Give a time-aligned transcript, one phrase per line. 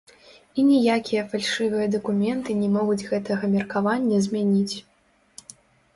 [0.61, 4.75] І ніякія фальшывыя дакументы не могуць гэтага меркавання змяніць.